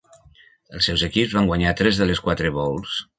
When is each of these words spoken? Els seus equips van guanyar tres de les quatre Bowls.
Els 0.77 0.87
seus 0.89 1.03
equips 1.07 1.35
van 1.39 1.49
guanyar 1.51 1.73
tres 1.83 1.99
de 2.01 2.07
les 2.13 2.23
quatre 2.29 2.51
Bowls. 2.57 2.97